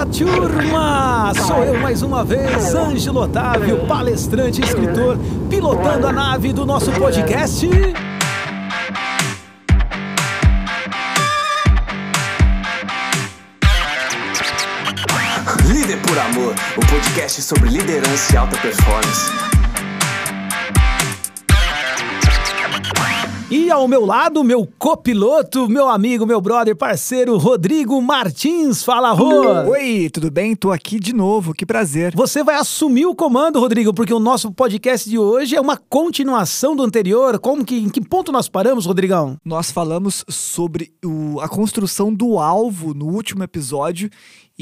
Fala 0.00 0.06
turma! 0.06 1.32
Sou 1.46 1.62
eu 1.62 1.78
mais 1.78 2.00
uma 2.00 2.24
vez, 2.24 2.74
Ângelo 2.74 3.20
Otávio, 3.20 3.86
palestrante 3.86 4.62
e 4.62 4.64
escritor, 4.64 5.18
pilotando 5.50 6.06
a 6.06 6.12
nave 6.12 6.54
do 6.54 6.64
nosso 6.64 6.90
podcast. 6.92 7.68
Líder 15.66 15.98
por 15.98 16.18
Amor, 16.18 16.54
o 16.78 16.80
podcast 16.86 17.42
sobre 17.42 17.68
liderança 17.68 18.32
e 18.32 18.36
alta 18.38 18.56
performance. 18.56 19.59
E 23.50 23.68
ao 23.68 23.88
meu 23.88 24.06
lado, 24.06 24.44
meu 24.44 24.64
copiloto, 24.78 25.68
meu 25.68 25.88
amigo, 25.88 26.24
meu 26.24 26.40
brother, 26.40 26.76
parceiro, 26.76 27.36
Rodrigo 27.36 28.00
Martins. 28.00 28.84
Fala, 28.84 29.10
Rô! 29.10 29.70
Oi, 29.72 30.08
tudo 30.08 30.30
bem? 30.30 30.54
Tô 30.54 30.70
aqui 30.70 31.00
de 31.00 31.12
novo, 31.12 31.52
que 31.52 31.66
prazer. 31.66 32.14
Você 32.14 32.44
vai 32.44 32.54
assumir 32.54 33.06
o 33.06 33.14
comando, 33.14 33.58
Rodrigo, 33.58 33.92
porque 33.92 34.14
o 34.14 34.20
nosso 34.20 34.52
podcast 34.52 35.10
de 35.10 35.18
hoje 35.18 35.56
é 35.56 35.60
uma 35.60 35.76
continuação 35.76 36.76
do 36.76 36.84
anterior. 36.84 37.40
Como 37.40 37.64
que, 37.64 37.74
em 37.76 37.88
que 37.88 38.00
ponto 38.00 38.30
nós 38.30 38.48
paramos, 38.48 38.86
Rodrigão? 38.86 39.36
Nós 39.44 39.72
falamos 39.72 40.24
sobre 40.28 40.92
o- 41.04 41.40
a 41.40 41.48
construção 41.48 42.14
do 42.14 42.38
alvo 42.38 42.94
no 42.94 43.06
último 43.06 43.42
episódio 43.42 44.08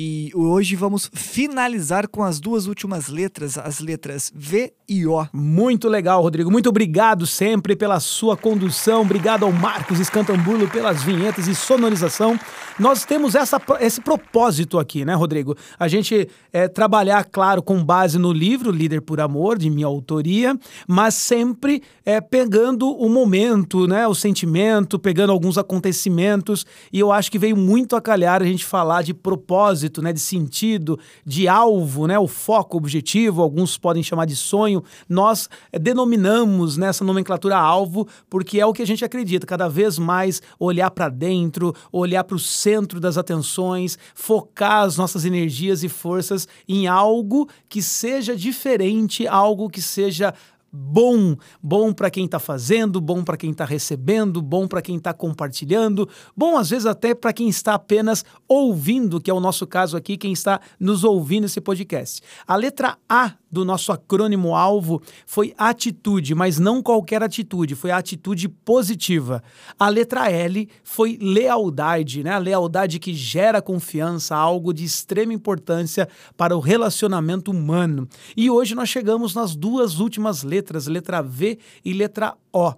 e 0.01 0.31
hoje 0.33 0.77
vamos 0.77 1.11
finalizar 1.13 2.07
com 2.07 2.23
as 2.23 2.39
duas 2.39 2.69
últimas 2.69 3.09
letras, 3.09 3.59
as 3.59 3.81
letras 3.81 4.31
V 4.33 4.73
e 4.89 5.05
O. 5.05 5.27
Muito 5.33 5.89
legal, 5.89 6.23
Rodrigo. 6.23 6.53
Muito 6.53 6.69
obrigado 6.69 7.27
sempre 7.27 7.75
pela 7.75 7.99
sua 7.99 8.37
condução. 8.37 9.01
Obrigado 9.01 9.45
ao 9.45 9.51
Marcos 9.51 9.99
Escantambulo 9.99 10.69
pelas 10.69 11.03
vinhetas 11.03 11.49
e 11.49 11.55
sonorização. 11.55 12.39
Nós 12.79 13.05
temos 13.05 13.35
essa, 13.35 13.61
esse 13.81 14.01
propósito 14.01 14.79
aqui, 14.79 15.05
né, 15.05 15.15
Rodrigo? 15.15 15.57
A 15.77 15.89
gente 15.89 16.29
é, 16.53 16.69
trabalhar, 16.69 17.25
claro, 17.25 17.61
com 17.61 17.85
base 17.85 18.19
no 18.19 18.33
livro 18.33 18.71
Líder 18.71 19.03
por 19.03 19.21
Amor, 19.21 19.59
de 19.59 19.69
minha 19.69 19.89
autoria, 19.89 20.57
mas 20.87 21.15
sempre 21.15 21.83
é, 22.05 22.21
pegando 22.21 22.89
o 22.89 23.09
momento, 23.09 23.89
né, 23.89 24.07
o 24.07 24.15
sentimento, 24.15 24.97
pegando 24.97 25.33
alguns 25.33 25.59
acontecimentos. 25.59 26.65
E 26.93 27.01
eu 27.01 27.11
acho 27.11 27.33
que 27.33 27.39
veio 27.39 27.57
muito 27.57 27.97
a 27.97 28.01
calhar 28.01 28.41
a 28.41 28.47
gente 28.47 28.65
falar 28.65 29.03
de 29.03 29.13
propósito, 29.13 29.88
né, 30.03 30.13
de 30.13 30.21
sentido, 30.21 30.99
de 31.25 31.49
alvo, 31.49 32.07
né, 32.07 32.19
o 32.19 32.29
foco, 32.29 32.77
objetivo, 32.77 33.43
alguns 33.43 33.77
podem 33.79 34.03
chamar 34.03 34.27
de 34.27 34.37
sonho. 34.37 34.83
Nós 35.09 35.49
eh, 35.73 35.79
denominamos 35.79 36.77
nessa 36.77 37.05
nomenclatura 37.05 37.57
alvo 37.57 38.07
porque 38.29 38.61
é 38.61 38.67
o 38.67 38.73
que 38.73 38.83
a 38.83 38.87
gente 38.87 39.05
acredita, 39.05 39.47
cada 39.47 39.69
vez 39.69 39.99
mais 39.99 40.43
olhar 40.59 40.91
para 40.91 41.09
dentro, 41.09 41.75
olhar 41.91 42.25
para 42.25 42.37
o 42.37 42.39
centro 42.39 43.01
das 43.01 43.17
atenções, 43.19 43.99
focar 44.15 44.85
as 44.85 44.97
nossas 44.97 45.25
energias 45.25 45.83
e 45.83 45.89
forças 45.89 46.47
em 46.69 46.87
algo 46.87 47.49
que 47.69 47.83
seja 47.83 48.37
diferente, 48.37 49.27
algo 49.27 49.69
que 49.69 49.83
seja 49.83 50.35
bom, 50.73 51.37
bom 51.63 51.93
para 51.93 52.11
quem 52.11 52.25
está 52.25 52.39
fazendo, 52.39 53.01
bom 53.01 53.25
para 53.25 53.37
quem 53.37 53.51
está 53.51 53.65
recebendo, 53.65 54.43
bom 54.43 54.67
para 54.67 54.83
quem 54.83 54.97
está 54.97 55.13
compartilhando, 55.13 56.09
bom 56.37 56.57
às 56.57 56.71
vezes 56.71 56.87
até 56.87 57.15
para 57.15 57.33
quem 57.33 57.49
está 57.49 57.75
apenas 57.75 58.25
ouvindo, 58.47 59.21
que 59.21 59.31
é 59.31 59.35
o 59.35 59.41
nosso 59.41 59.67
caso 59.67 59.97
aqui, 59.97 60.17
quem 60.17 60.33
está 60.33 60.61
nos 60.79 61.05
ouvindo 61.05 61.45
esse 61.45 61.61
podcast. 61.61 62.21
A 62.47 62.57
letra 62.57 62.99
A 63.09 63.35
do 63.51 63.65
nosso 63.65 63.93
acrônimo 63.93 64.55
alvo 64.55 65.03
foi 65.27 65.55
atitude, 65.57 66.35
mas 66.35 66.59
não 66.59 66.83
qualquer 66.83 67.23
atitude, 67.23 67.75
foi 67.75 67.91
a 67.91 67.97
atitude 67.97 68.49
positiva. 68.49 69.43
A 69.79 69.89
letra 69.89 70.31
L 70.31 70.69
foi 70.83 71.19
lealdade, 71.21 72.23
né? 72.23 72.33
A 72.33 72.39
lealdade 72.39 72.99
que 72.99 73.15
gera 73.15 73.63
confiança, 73.63 74.37
algo 74.37 74.73
de 74.73 74.85
extrema 74.85 75.33
importância 75.33 76.09
para 76.37 76.57
o 76.57 76.61
relacionamento 76.61 77.51
humano. 77.51 78.09
E 78.37 78.51
hoje 78.51 78.75
nós 78.75 78.89
chegamos 78.89 79.35
nas 79.35 79.55
duas 79.55 80.01
últimas 80.01 80.43
letras, 80.43 80.87
letra 80.87 81.23
V 81.23 81.59
e 81.85 81.93
letra 81.93 82.35
O. 82.53 82.73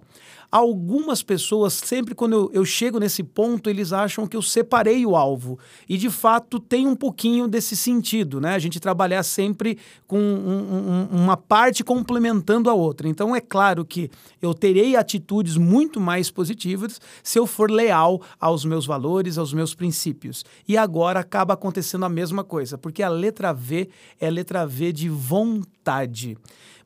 Algumas 0.51 1.23
pessoas, 1.23 1.73
sempre 1.73 2.13
quando 2.13 2.33
eu, 2.33 2.51
eu, 2.53 2.65
chego 2.65 2.99
nesse 2.99 3.23
ponto, 3.23 3.69
eles 3.69 3.93
acham 3.93 4.27
que 4.27 4.35
eu 4.35 4.41
separei 4.41 5.05
o 5.05 5.15
alvo. 5.15 5.57
E 5.87 5.97
de 5.97 6.09
fato 6.09 6.59
tem 6.59 6.85
um 6.85 6.95
pouquinho 6.95 7.47
desse 7.47 7.73
sentido, 7.73 8.41
né? 8.41 8.53
A 8.53 8.59
gente 8.59 8.77
trabalhar 8.77 9.23
sempre 9.23 9.77
com 10.05 10.19
um, 10.19 11.07
um, 11.13 11.23
uma 11.23 11.37
parte 11.37 11.85
complementando 11.85 12.69
a 12.69 12.73
outra. 12.73 13.07
Então 13.07 13.33
é 13.33 13.39
claro 13.39 13.85
que 13.85 14.11
eu 14.41 14.53
terei 14.53 14.97
atitudes 14.97 15.55
muito 15.55 16.01
mais 16.01 16.29
positivas 16.29 16.99
se 17.23 17.39
eu 17.39 17.47
for 17.47 17.71
leal 17.71 18.21
aos 18.37 18.65
meus 18.65 18.85
valores, 18.85 19.37
aos 19.37 19.53
meus 19.53 19.73
princípios. 19.73 20.43
E 20.67 20.75
agora 20.75 21.21
acaba 21.21 21.53
acontecendo 21.53 22.03
a 22.03 22.09
mesma 22.09 22.43
coisa, 22.43 22.77
porque 22.77 23.01
a 23.01 23.07
letra 23.07 23.53
V 23.53 23.87
é 24.19 24.29
letra 24.29 24.67
V 24.67 24.91
de 24.91 25.07
vontade 25.07 26.37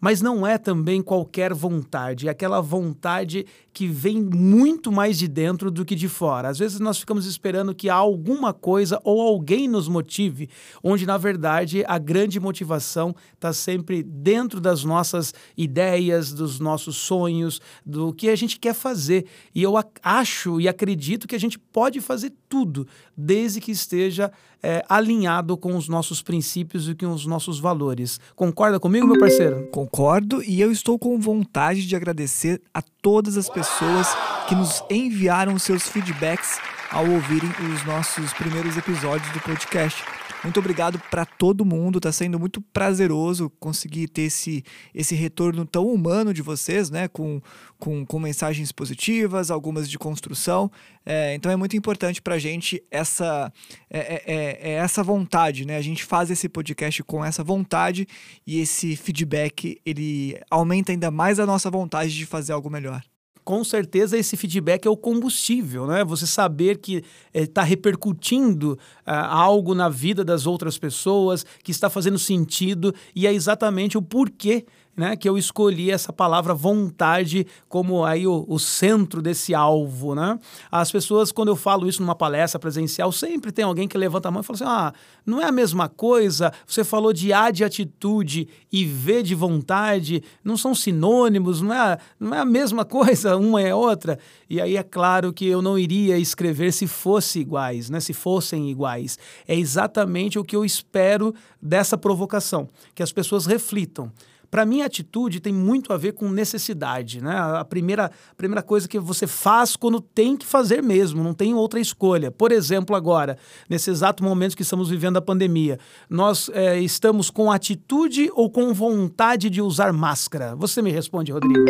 mas 0.06 0.22
não 0.22 0.46
é 0.46 0.58
também 0.58 1.02
qualquer 1.02 1.52
vontade, 1.52 2.28
é 2.28 2.32
aquela 2.32 2.62
vontade 2.62 3.46
que 3.76 3.88
vem 3.88 4.22
muito 4.22 4.90
mais 4.90 5.18
de 5.18 5.28
dentro 5.28 5.70
do 5.70 5.84
que 5.84 5.96
de 5.96 6.08
fora. 6.08 6.48
Às 6.48 6.58
vezes 6.58 6.80
nós 6.80 6.98
ficamos 6.98 7.26
esperando 7.26 7.76
que 7.76 7.90
alguma 7.90 8.54
coisa 8.54 9.02
ou 9.04 9.20
alguém 9.20 9.68
nos 9.68 9.90
motive, 9.90 10.50
onde 10.82 11.06
na 11.06 11.18
verdade 11.18 11.84
a 11.86 11.98
grande 11.98 12.40
motivação 12.40 13.14
está 13.34 13.52
sempre 13.52 14.02
dentro 14.02 14.62
das 14.62 14.86
nossas 14.86 15.34
ideias, 15.58 16.32
dos 16.32 16.58
nossos 16.58 16.96
sonhos, 16.96 17.60
do 17.86 18.14
que 18.14 18.30
a 18.30 18.36
gente 18.38 18.58
quer 18.58 18.74
fazer. 18.74 19.26
E 19.54 19.62
eu 19.62 19.74
acho 20.02 20.62
e 20.62 20.70
acredito 20.70 21.28
que 21.28 21.36
a 21.36 21.40
gente 21.40 21.60
pode 21.60 22.00
fazer 22.00 22.32
tudo, 22.48 22.88
desde 23.18 23.60
que 23.60 23.72
esteja 23.72 24.32
é, 24.64 24.84
alinhado 24.90 25.56
com 25.56 25.76
os 25.76 25.88
nossos 25.88 26.24
princípios 26.24 26.90
e 26.90 26.96
com 26.96 27.08
os 27.12 27.26
nossos 27.28 27.60
valores. 27.60 28.20
Concorda 28.36 28.80
comigo, 28.80 29.06
meu 29.06 29.20
parceiro? 29.20 29.68
Concordo 29.72 30.42
e 30.42 30.60
eu 30.60 30.72
estou 30.72 30.98
com 30.98 31.20
vontade 31.20 31.86
de 31.86 31.96
agradecer 31.96 32.60
a 32.74 32.82
todas 32.82 33.38
as 33.38 33.45
pessoas 33.50 34.08
que 34.48 34.56
nos 34.56 34.84
enviaram 34.90 35.58
seus 35.58 35.88
feedbacks 35.88 36.60
ao 36.92 37.10
ouvirem 37.10 37.50
os 37.74 37.84
nossos 37.86 38.34
primeiros 38.34 38.78
episódios 38.78 39.32
do 39.32 39.40
podcast. 39.40 40.04
Muito 40.46 40.60
obrigado 40.60 41.00
para 41.10 41.26
todo 41.26 41.66
mundo, 41.66 42.00
tá 42.00 42.12
sendo 42.12 42.40
muito 42.40 42.62
prazeroso 42.62 43.50
conseguir 43.60 44.08
ter 44.08 44.24
esse, 44.24 44.64
esse 44.94 45.16
retorno 45.16 45.66
tão 45.66 45.88
humano 45.88 46.32
de 46.32 46.44
vocês, 46.44 46.92
né? 46.92 47.08
Com, 47.08 47.42
com, 47.80 48.06
com 48.06 48.20
mensagens 48.20 48.72
positivas, 48.72 49.50
algumas 49.50 49.90
de 49.90 49.98
construção. 49.98 50.72
É, 51.04 51.34
então 51.34 51.52
é 51.52 51.56
muito 51.56 51.76
importante 51.76 52.22
para 52.22 52.36
a 52.36 52.40
gente 52.40 52.80
essa, 52.92 53.52
é, 53.90 54.00
é, 54.00 54.72
é, 54.72 54.74
essa 54.74 55.02
vontade, 55.02 55.66
né? 55.66 55.78
A 55.78 55.82
gente 55.82 56.04
faz 56.04 56.30
esse 56.30 56.48
podcast 56.48 57.02
com 57.02 57.26
essa 57.26 57.44
vontade 57.44 58.08
e 58.46 58.60
esse 58.60 58.96
feedback 58.96 59.82
ele 59.84 60.40
aumenta 60.52 60.92
ainda 60.92 61.10
mais 61.10 61.40
a 61.40 61.46
nossa 61.48 61.72
vontade 61.72 62.16
de 62.16 62.26
fazer 62.26 62.54
algo 62.54 62.70
melhor 62.70 63.02
com 63.46 63.64
certeza 63.64 64.18
esse 64.18 64.36
feedback 64.36 64.88
é 64.88 64.90
o 64.90 64.98
combustível, 64.98 65.86
né? 65.86 66.04
Você 66.04 66.26
saber 66.26 66.80
que 66.80 67.04
está 67.32 67.62
eh, 67.62 67.66
repercutindo 67.66 68.74
uh, 68.74 69.12
algo 69.12 69.76
na 69.76 69.88
vida 69.88 70.26
das 70.26 70.48
outras 70.48 70.80
pessoas, 70.80 71.46
que 71.64 71.70
está 71.70 71.88
fazendo 71.88 72.18
sentido 72.18 72.94
e 73.16 73.28
é 73.28 73.32
exatamente 73.32 74.00
o 74.00 74.02
porquê 74.02 74.66
né, 74.96 75.16
que 75.16 75.28
eu 75.28 75.38
escolhi 75.38 75.92
essa 75.92 76.14
palavra 76.14 76.54
vontade 76.54 77.46
como 77.68 78.06
aí 78.06 78.26
o, 78.26 78.46
o, 78.48 78.58
centro 78.58 79.22
desse 79.22 79.54
alvo, 79.54 80.16
né? 80.16 80.40
As 80.72 80.92
pessoas, 80.92 81.32
quando 81.32 81.50
eu 81.50 81.56
falo 81.56 81.88
isso 81.88 82.02
numa 82.02 82.16
palestra 82.16 82.60
presencial, 82.60 83.12
sempre 83.12 83.52
tem 83.52 83.66
alguém 83.66 83.88
que 83.88 83.98
levanta 83.98 84.30
a 84.30 84.32
mão 84.32 84.42
e 84.42 84.44
fala 84.44 84.56
assim, 84.56 84.66
ah, 84.66 84.94
não 85.26 85.42
é 85.42 85.46
a 85.46 85.52
mesma 85.52 85.90
coisa, 85.90 86.54
você 86.66 86.84
falou 86.84 87.12
de 87.12 87.34
A 87.34 87.52
de 87.52 87.64
atitude 87.64 88.48
e 88.72 88.86
V 88.86 89.22
de 89.22 89.36
vontade, 89.36 90.24
não 90.44 90.56
são 90.56 90.74
sinônimos, 90.74 91.62
não 91.62 91.74
é, 91.74 91.98
não 92.20 92.34
é 92.34 92.40
a 92.40 92.46
mesma 92.46 92.86
coisa, 92.86 93.36
uma 93.38 93.62
é 93.62 93.76
outra. 93.76 94.18
E 94.50 94.62
aí 94.62 94.78
é 94.78 94.84
claro 94.84 95.34
que 95.34 95.46
eu 95.46 95.62
não 95.62 95.78
iria 95.78 96.18
escrever 96.18 96.72
se 96.72 96.88
fosse 96.88 97.40
iguais, 97.40 97.90
né? 97.90 98.00
Se 98.00 98.14
fossem 98.14 98.70
iguais. 98.70 99.18
É 99.48 99.56
exatamente 99.56 100.40
o 100.40 100.44
que 100.44 100.56
eu 100.56 100.64
espero 100.64 101.34
dessa 101.62 101.98
provocação, 101.98 102.70
que 102.94 103.04
as 103.04 103.12
pessoas 103.12 103.46
reflitam. 103.46 104.12
Para 104.56 104.66
mim, 104.66 104.82
atitude 104.82 105.42
tem 105.42 105.52
muito 105.52 105.92
a 105.92 105.98
ver 105.98 106.14
com 106.14 106.30
necessidade, 106.30 107.22
né? 107.22 107.36
A 107.38 107.66
primeira, 107.66 108.06
a 108.06 108.36
primeira 108.38 108.64
coisa 108.64 108.88
que 108.88 108.98
você 108.98 109.28
faz 109.28 109.76
quando 109.76 110.00
tem 110.00 110.38
que 110.38 110.46
fazer 110.46 110.82
mesmo, 110.82 111.22
não 111.22 111.34
tem 111.34 111.54
outra 111.54 111.78
escolha. 111.78 112.32
Por 112.32 112.54
exemplo, 112.54 112.96
agora, 112.96 113.38
nesse 113.70 113.90
exato 113.90 114.24
momento 114.24 114.56
que 114.56 114.62
estamos 114.62 114.90
vivendo 114.90 115.18
a 115.18 115.22
pandemia, 115.22 115.78
nós 116.10 116.50
é, 116.54 116.80
estamos 116.80 117.30
com 117.30 117.52
atitude 117.52 118.32
ou 118.34 118.50
com 118.50 118.74
vontade 118.74 119.50
de 119.50 119.62
usar 119.62 119.92
máscara? 119.92 120.56
Você 120.56 120.82
me 120.82 120.90
responde, 120.90 121.34
Rodrigo. 121.34 121.66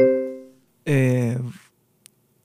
É, 0.85 1.39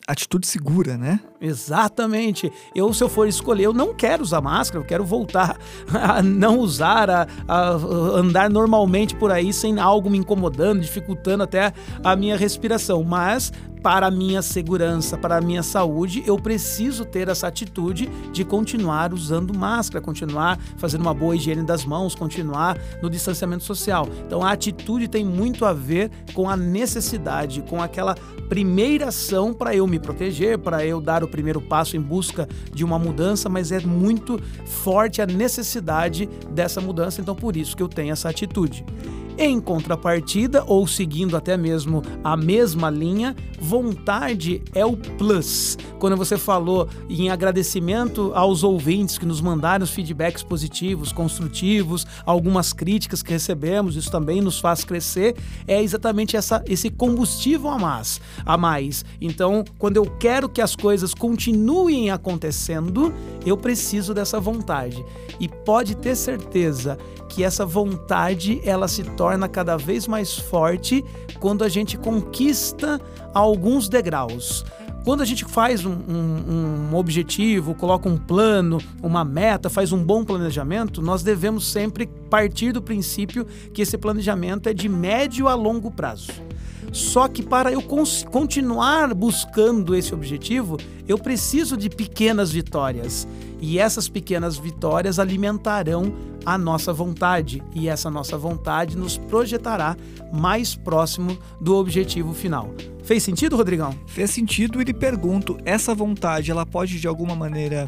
atitude 0.06 0.46
segura, 0.46 0.96
né? 0.96 1.20
Exatamente. 1.40 2.52
Eu, 2.75 2.92
se 2.92 3.02
eu 3.02 3.08
for 3.08 3.26
escolher, 3.26 3.64
eu 3.64 3.72
não 3.72 3.94
quero 3.94 4.22
usar 4.22 4.40
máscara, 4.42 4.82
eu 4.82 4.87
quero 4.87 5.04
voltar 5.04 5.56
a 5.92 6.22
não 6.22 6.58
usar, 6.58 7.08
a, 7.08 7.26
a, 7.48 7.70
andar 7.72 8.50
normalmente 8.50 9.14
por 9.16 9.31
aí 9.31 9.52
sem 9.52 9.78
algo 9.81 10.10
me 10.10 10.19
incomodando, 10.19 10.81
dificultando 10.81 11.42
até 11.42 11.72
a 12.04 12.14
minha 12.14 12.37
respiração. 12.37 13.02
Mas 13.02 13.50
para 13.82 14.06
a 14.06 14.10
minha 14.10 14.42
segurança, 14.42 15.16
para 15.16 15.38
a 15.38 15.40
minha 15.40 15.62
saúde, 15.62 16.22
eu 16.26 16.37
preciso 16.37 17.04
ter 17.04 17.28
essa 17.28 17.46
atitude 17.46 18.06
de 18.32 18.44
continuar 18.44 19.12
usando 19.12 19.56
máscara, 19.56 20.04
continuar 20.04 20.58
fazendo 20.76 21.00
uma 21.00 21.14
boa 21.14 21.34
higiene 21.34 21.62
das 21.62 21.84
mãos, 21.84 22.14
continuar 22.14 22.78
no 23.02 23.08
distanciamento 23.08 23.64
social. 23.64 24.06
Então 24.26 24.44
a 24.44 24.52
atitude 24.52 25.08
tem 25.08 25.25
muito 25.25 25.64
a 25.64 25.72
ver 25.72 26.10
com 26.34 26.48
a 26.48 26.56
necessidade, 26.56 27.62
com 27.62 27.82
aquela 27.82 28.14
primeira 28.48 29.08
ação 29.08 29.54
para 29.54 29.75
eu 29.75 29.87
me 29.87 29.98
proteger, 29.98 30.58
para 30.58 30.84
eu 30.84 31.00
dar 31.00 31.25
o 31.25 31.28
primeiro 31.31 31.61
passo 31.61 31.97
em 31.97 32.00
busca 32.00 32.49
de 32.73 32.85
uma 32.85 32.99
mudança, 32.99 33.49
mas 33.49 33.73
é 33.73 33.81
muito 33.81 34.41
forte 34.67 35.23
a 35.23 35.27
necessidade 35.27 36.27
dessa 36.50 36.81
mudança, 36.81 37.21
então 37.21 37.35
por 37.35 37.56
isso 37.56 37.77
que 37.77 37.82
eu 37.82 37.88
tenho 37.88 38.12
essa 38.12 38.29
atitude. 38.29 38.85
Em 39.42 39.58
contrapartida, 39.58 40.62
ou 40.66 40.87
seguindo 40.87 41.34
até 41.34 41.56
mesmo 41.56 42.02
a 42.22 42.37
mesma 42.37 42.90
linha, 42.90 43.34
vontade 43.58 44.62
é 44.75 44.84
o 44.84 44.94
plus. 44.94 45.78
Quando 45.98 46.14
você 46.14 46.37
falou 46.37 46.87
em 47.08 47.31
agradecimento 47.31 48.32
aos 48.34 48.62
ouvintes 48.62 49.16
que 49.16 49.25
nos 49.25 49.40
mandaram 49.40 49.82
os 49.82 49.92
feedbacks 49.92 50.42
positivos, 50.42 51.10
construtivos, 51.10 52.06
algumas 52.26 52.75
críticas 52.75 53.22
que 53.22 53.32
recebemos, 53.32 53.96
isso 53.96 54.10
também 54.10 54.42
nos 54.42 54.60
faz 54.60 54.84
crescer, 54.84 55.34
é 55.66 55.82
exatamente 55.82 56.37
essa, 56.37 56.62
esse 56.66 56.90
combustível 56.90 57.70
a 57.70 57.78
mais, 57.78 58.20
a 58.44 58.58
mais. 58.58 59.06
Então, 59.22 59.64
quando 59.78 59.96
eu 59.96 60.04
quero 60.19 60.50
que 60.50 60.60
as 60.60 60.76
coisas 60.76 61.14
continuem 61.14 62.10
acontecendo, 62.10 63.10
eu 63.44 63.56
preciso 63.56 64.12
dessa 64.12 64.40
vontade. 64.40 65.04
E 65.38 65.48
pode 65.48 65.96
ter 65.96 66.16
certeza 66.16 66.98
que 67.28 67.44
essa 67.44 67.64
vontade 67.64 68.60
ela 68.64 68.88
se 68.88 69.02
torna 69.02 69.48
cada 69.48 69.76
vez 69.76 70.06
mais 70.06 70.38
forte 70.38 71.04
quando 71.38 71.62
a 71.62 71.69
gente 71.69 71.96
conquista 71.96 73.00
alguns 73.32 73.88
degraus. 73.88 74.64
Quando 75.04 75.22
a 75.22 75.25
gente 75.25 75.46
faz 75.46 75.87
um, 75.87 75.92
um, 75.92 76.90
um, 76.90 76.94
objetivo, 76.94 77.75
coloca 77.75 78.06
um 78.06 78.19
plano, 78.19 78.78
uma 79.02 79.25
meta, 79.25 79.70
faz 79.70 79.92
um 79.92 80.04
bom 80.04 80.25
planejamento, 80.25 81.00
nós 81.00 81.22
devemos 81.22 81.66
sempre 81.66 82.06
partir 82.28 82.72
do 82.72 82.82
princípio 82.82 83.46
que 83.72 83.81
esse 83.81 83.96
planejamento 83.96 84.69
é 84.69 84.75
de 84.75 84.88
médio 84.90 85.48
a 85.48 85.54
longo 85.54 85.90
prazo. 85.90 86.31
Só 86.92 87.28
que 87.28 87.42
para 87.42 87.72
eu 87.72 87.82
continuar 88.31 89.14
buscando 89.14 89.94
esse 89.94 90.14
objetivo, 90.14 90.76
eu 91.06 91.19
preciso 91.19 91.76
de 91.76 91.88
pequenas 91.88 92.50
vitórias. 92.50 93.26
E 93.60 93.78
essas 93.78 94.08
pequenas 94.08 94.56
vitórias 94.56 95.19
alimentarão 95.19 96.12
a 96.44 96.56
nossa 96.56 96.92
vontade, 96.92 97.62
e 97.75 97.88
essa 97.88 98.10
nossa 98.10 98.38
vontade 98.38 98.96
nos 98.96 99.19
projetará 99.19 99.96
mais 100.32 100.75
próximo 100.75 101.37
do 101.60 101.76
objetivo 101.76 102.32
final. 102.32 102.75
Fez 103.02 103.22
sentido, 103.22 103.56
Rodrigão? 103.56 103.94
Fez 104.06 104.31
sentido 104.31 104.81
e 104.81 104.84
lhe 104.84 104.94
pergunto, 104.94 105.58
essa 105.64 105.94
vontade, 105.94 106.50
ela 106.50 106.64
pode 106.64 106.98
de 106.98 107.06
alguma 107.06 107.34
maneira 107.34 107.87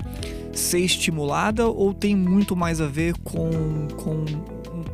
ser 0.53 0.81
estimulada 0.81 1.67
ou 1.67 1.95
tem 1.95 2.15
muito 2.15 2.55
mais 2.55 2.81
a 2.81 2.87
ver 2.87 3.15
com, 3.25 3.49
com 3.97 4.25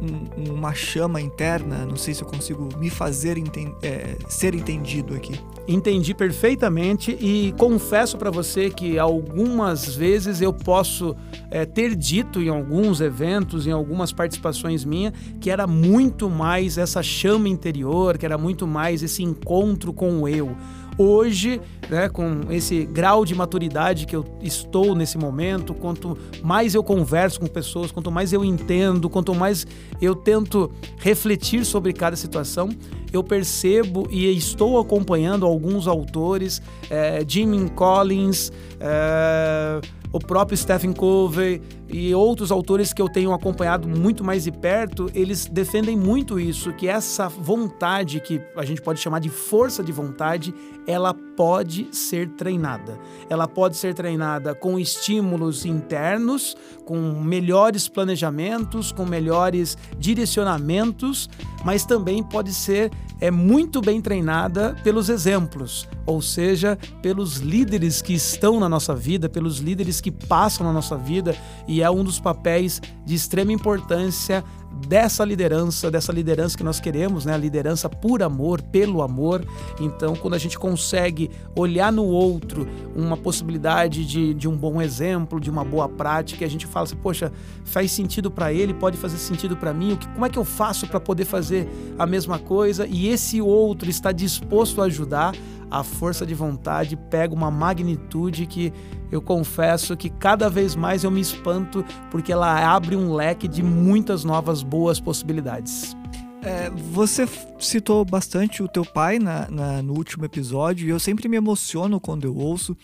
um, 0.00 0.53
uma 0.53 0.75
chama 0.75 1.21
interna? 1.21 1.85
Não 1.85 1.97
sei 1.97 2.15
se 2.15 2.23
eu 2.23 2.29
consigo 2.29 2.69
me 2.79 2.91
fazer 2.91 3.37
enten 3.39 3.75
é, 3.83 4.17
ser 4.29 4.55
entendido 4.55 5.15
aqui. 5.15 5.33
Entendi 5.67 6.15
perfeitamente 6.15 7.17
e 7.21 7.53
confesso 7.59 8.17
para 8.17 8.31
você 8.31 8.71
que 8.71 8.99
algumas 8.99 9.95
vezes 9.95 10.41
eu 10.41 10.53
posso 10.53 11.17
é, 11.50 11.65
ter 11.67 11.95
dito 11.95 12.41
em 12.41 12.49
alguns 12.49 13.00
eventos, 13.00 13.67
em 13.67 13.73
algumas 13.73 14.12
participações 14.12 14.85
minhas, 14.85 15.12
que 15.41 15.50
era 15.50 15.67
muito 15.67 16.31
mais 16.31 16.79
essa 16.79 17.03
chama 17.03 17.49
interior, 17.49 18.17
que 18.17 18.25
era 18.25 18.39
muito 18.39 18.67
mais 18.67 19.03
esse 19.03 19.23
encontro 19.23 19.93
com 19.93 20.23
o 20.23 20.29
eu 20.29 20.56
hoje, 20.99 21.61
né, 21.89 22.09
com 22.09 22.43
esse 22.50 22.85
grau 22.85 23.25
de 23.25 23.35
maturidade 23.35 24.05
que 24.05 24.17
eu 24.17 24.25
estou 24.43 24.95
nesse 24.97 25.17
momento, 25.17 25.73
quanto 25.73 26.19
mais 26.43 26.75
eu 26.75 26.83
converso 26.83 27.41
com 27.41 27.47
pessoas, 27.47 27.93
quanto 27.93 28.11
mais 28.11 28.33
eu 28.33 28.45
entendo, 28.45 29.09
quanto 29.09 29.35
mais 29.35 29.67
eu 30.03 30.15
tento 30.15 30.71
refletir 30.99 31.65
sobre 31.65 31.93
cada 31.93 32.17
situação, 32.17 32.69
eu 33.12 33.23
percebo 33.23 34.06
e 34.11 34.27
estou 34.37 34.79
acompanhando 34.79 35.47
alguns 35.47 35.87
autores, 35.87 36.61
é, 36.91 37.25
Jim 37.27 37.69
Collins, 37.69 38.53
é, 38.81 39.81
o 40.12 40.19
próprio 40.19 40.56
Stephen 40.56 40.93
Covey 40.93 41.60
e 41.88 42.14
outros 42.14 42.50
autores 42.50 42.93
que 42.93 43.00
eu 43.00 43.08
tenho 43.08 43.32
acompanhado 43.32 43.88
muito 43.88 44.25
mais 44.25 44.44
de 44.44 44.52
perto, 44.52 45.10
eles 45.14 45.46
defendem 45.46 45.96
muito 45.96 46.38
isso, 46.38 46.72
que 46.72 46.88
essa 46.88 47.28
vontade, 47.28 48.20
que 48.20 48.40
a 48.56 48.64
gente 48.64 48.81
pode 48.81 49.00
chamar 49.00 49.20
de 49.20 49.28
força 49.28 49.82
de 49.82 49.93
vontade, 49.93 50.55
ela 50.87 51.14
pode 51.38 51.87
ser 51.93 52.31
treinada. 52.31 52.99
Ela 53.31 53.46
pode 53.46 53.76
ser 53.76 53.94
treinada 53.94 54.56
com 54.56 54.76
estímulos 54.76 55.64
internos, 55.64 56.56
com 56.85 56.99
melhores 56.99 57.87
planejamentos, 57.87 58.90
com 58.90 59.06
melhores 59.06 59.79
direcionamentos, 59.96 61.31
mas 61.64 61.87
também 61.87 62.25
pode 62.25 62.52
ser 62.52 62.90
é 63.20 63.31
muito 63.31 63.81
bem 63.81 64.00
treinada 64.00 64.76
pelos 64.85 65.08
exemplos, 65.08 65.88
ou 66.06 66.23
seja, 66.23 66.79
pelos 67.02 67.38
líderes 67.38 68.00
que 68.00 68.14
estão 68.14 68.61
na 68.61 68.69
nossa 68.69 68.94
vida, 68.94 69.29
pelos 69.29 69.58
líderes 69.58 70.00
que 70.00 70.11
passam 70.11 70.64
na 70.67 70.73
nossa 70.73 70.96
vida 70.96 71.37
e 71.67 71.82
é 71.82 71.91
um 71.91 72.05
dos 72.05 72.20
papéis 72.20 72.81
de 73.05 73.14
extrema 73.14 73.52
importância 73.52 74.44
dessa 74.87 75.25
liderança, 75.25 75.91
dessa 75.91 76.13
liderança 76.13 76.57
que 76.57 76.63
nós 76.63 76.79
queremos, 76.79 77.25
né? 77.25 77.35
A 77.35 77.39
liderança 77.39 77.89
por 77.89 78.23
amor, 78.23 78.63
pelo 78.63 79.03
amor. 79.03 79.45
Então, 79.81 80.15
quando 80.15 80.35
a 80.35 80.39
gente 80.39 80.59
consegue 80.59 81.31
olhar 81.57 81.93
no 81.93 82.05
outro 82.05 82.67
uma 82.95 83.17
possibilidade 83.17 84.05
de, 84.05 84.35
de 84.35 84.49
um 84.49 84.57
bom 84.57 84.81
exemplo, 84.81 85.41
de 85.41 85.51
uma 85.51 85.65
boa 85.65 85.89
prática, 85.89 86.45
a 86.45 86.49
gente 86.49 86.67
fala 86.67 86.85
assim, 86.85 86.97
poxa, 86.97 87.33
faz 87.65 87.91
sentido 87.91 88.31
para 88.31 88.53
ele, 88.53 88.73
pode 88.73 88.97
fazer 88.97 89.19
sentido 89.19 89.57
para 89.57 89.73
mim, 89.73 89.93
o 89.93 89.97
que, 89.97 90.09
como 90.09 90.27
é 90.27 90.29
que 90.29 90.39
eu 90.39 90.45
faço 90.45 90.87
para 90.87 91.01
poder 91.01 91.25
fazer 91.25 91.69
a 91.99 92.07
mesma 92.07 92.39
coisa? 92.39 92.87
E 92.87 93.09
esse 93.09 93.41
outro 93.41 93.91
está 93.91 94.13
disposto 94.13 94.81
a 94.81 94.85
ajudar, 94.85 95.35
a 95.70 95.82
força 95.82 96.26
de 96.26 96.35
vontade 96.35 96.97
pega 96.97 97.35
uma 97.35 97.50
magnitude 97.50 98.47
que 98.47 98.73
eu 99.11 99.20
confesso 99.20 99.97
que 99.97 100.11
cada 100.11 100.49
vez 100.49 100.75
mais 100.75 101.05
eu 101.05 101.11
me 101.11 101.20
espanto 101.20 101.85
porque 102.11 102.32
ela 102.32 102.75
abre 102.75 102.97
um 102.97 103.15
leque 103.15 103.49
de 103.49 103.62
muitas 103.62 104.25
novas 104.25 104.62
boas 104.62 105.00
possibilidades. 105.00 105.97
É, 106.43 106.70
você 106.70 107.29
citou 107.59 108.05
bastante 108.05 108.62
o 108.62 108.69
teu 108.69 108.85
pai 108.85 109.19
na, 109.19 109.50
na, 109.50 109.82
no 109.82 109.94
último 109.94 110.25
episódio 110.25 110.87
e 110.87 110.91
eu 110.91 111.00
sempre 111.00 111.29
me 111.29 111.37
emociono 111.37 112.00
quando 112.00 112.25
eu 112.25 112.37
ouço. 112.37 112.76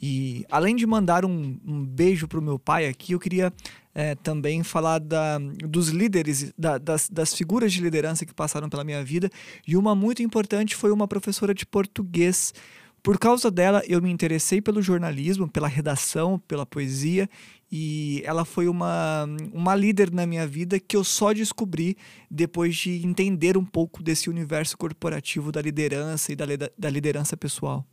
E 0.00 0.44
além 0.50 0.76
de 0.76 0.86
mandar 0.86 1.24
um, 1.24 1.58
um 1.64 1.84
beijo 1.84 2.28
para 2.28 2.38
o 2.38 2.42
meu 2.42 2.58
pai 2.58 2.86
aqui, 2.86 3.12
eu 3.12 3.18
queria 3.18 3.52
é, 3.94 4.14
também 4.14 4.62
falar 4.62 5.00
da, 5.00 5.38
dos 5.38 5.88
líderes, 5.88 6.52
da, 6.56 6.78
das, 6.78 7.08
das 7.08 7.34
figuras 7.34 7.72
de 7.72 7.80
liderança 7.80 8.24
que 8.24 8.32
passaram 8.32 8.68
pela 8.68 8.84
minha 8.84 9.02
vida. 9.02 9.28
E 9.66 9.76
uma 9.76 9.94
muito 9.94 10.22
importante 10.22 10.76
foi 10.76 10.92
uma 10.92 11.08
professora 11.08 11.52
de 11.52 11.66
português. 11.66 12.54
Por 13.02 13.18
causa 13.18 13.50
dela, 13.50 13.82
eu 13.88 14.00
me 14.00 14.10
interessei 14.10 14.60
pelo 14.60 14.82
jornalismo, 14.82 15.48
pela 15.48 15.68
redação, 15.68 16.38
pela 16.46 16.66
poesia, 16.66 17.28
e 17.70 18.22
ela 18.24 18.44
foi 18.44 18.66
uma, 18.68 19.26
uma 19.52 19.74
líder 19.74 20.10
na 20.12 20.26
minha 20.26 20.46
vida 20.46 20.80
que 20.80 20.96
eu 20.96 21.04
só 21.04 21.32
descobri 21.32 21.96
depois 22.30 22.76
de 22.76 23.04
entender 23.04 23.56
um 23.56 23.64
pouco 23.64 24.02
desse 24.02 24.30
universo 24.30 24.76
corporativo 24.76 25.52
da 25.52 25.60
liderança 25.60 26.32
e 26.32 26.36
da, 26.36 26.44
da 26.76 26.90
liderança 26.90 27.36
pessoal. 27.36 27.84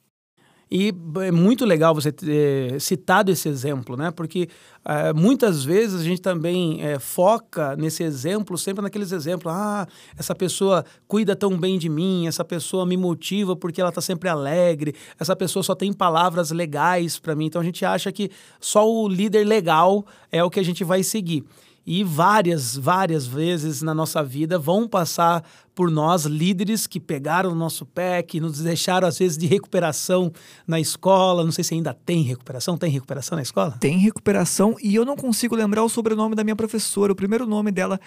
E 0.70 0.94
é 1.22 1.32
muito 1.32 1.64
legal 1.64 1.94
você 1.94 2.12
ter 2.12 2.82
citado 2.82 3.32
esse 3.32 3.48
exemplo, 3.48 3.96
né? 3.96 4.10
Porque 4.10 4.50
é, 4.84 5.14
muitas 5.14 5.64
vezes 5.64 6.02
a 6.02 6.04
gente 6.04 6.22
também 6.22 6.84
é, 6.84 6.98
foca 6.98 7.76
nesse 7.76 8.04
exemplo, 8.04 8.58
sempre 8.58 8.82
naqueles 8.82 9.12
exemplos. 9.12 9.54
Ah, 9.54 9.88
essa 10.18 10.34
pessoa 10.34 10.84
cuida 11.08 11.36
tão 11.36 11.58
bem 11.58 11.78
de 11.78 11.88
mim, 11.88 12.28
essa 12.28 12.44
pessoa 12.44 12.86
me 12.86 12.98
motiva 12.98 13.56
porque 13.56 13.80
ela 13.80 13.90
está 13.90 14.02
sempre 14.02 14.28
alegre, 14.28 14.96
essa 15.20 15.36
pessoa 15.36 15.62
só 15.62 15.76
tem 15.76 15.94
palavras 15.94 16.50
legais 16.50 17.20
para 17.20 17.36
mim. 17.36 17.46
Então 17.46 17.62
a 17.62 17.66
gente 17.66 17.86
acha 17.86 18.12
que 18.12 18.32
só 18.60 18.90
o 18.90 19.08
líder 19.08 19.46
legal 19.46 20.04
é 20.32 20.44
o 20.44 20.50
que 20.50 20.60
a 20.60 20.64
gente 20.64 20.84
vai 20.84 21.04
seguir 21.04 21.46
e 21.86 22.04
várias, 22.04 22.76
várias 22.76 23.28
vezes 23.28 23.82
na 23.82 23.94
nossa 23.94 24.24
vida 24.24 24.58
vão 24.58 24.88
passar 24.88 25.44
por 25.76 25.92
nós 25.92 26.26
líderes 26.26 26.88
que 26.88 27.00
pegaram 27.00 27.52
o 27.52 27.56
nosso 27.56 27.86
pé, 27.86 28.24
que 28.24 28.40
nos 28.40 28.60
deixaram 28.60 29.08
às 29.08 29.20
vezes 29.20 29.38
de 29.38 29.46
recuperação 29.46 30.32
na 30.66 30.80
escola. 30.80 31.44
Não 31.44 31.52
sei 31.52 31.64
se 31.64 31.74
ainda 31.74 31.94
tem 31.94 32.24
recuperação. 32.24 32.78
Tem 32.78 32.90
recuperação 32.90 33.36
na 33.36 33.42
escola? 33.42 33.78
Tem 33.80 33.98
recuperação 33.98 34.76
e 34.82 34.96
eu 34.96 35.06
não 35.06 35.16
consigo 35.16 35.56
lembrar 35.56 35.84
o 35.84 35.90
sobrenome 35.90 36.34
da 36.34 36.44
minha 36.44 36.56
professora. 36.56 37.12
O 37.12 37.16
primeiro 37.16 37.46
nome 37.46 37.72
dela 37.72 38.00